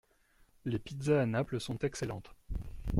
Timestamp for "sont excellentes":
1.59-2.33